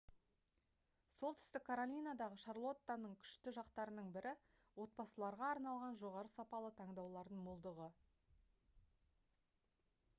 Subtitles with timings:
[1.15, 4.31] солтүстік каролинадағы шарлоттаның күшті жақтарының бірі
[4.85, 7.91] отбасыларға арналған жоғары сапалы таңдаулардың молдығы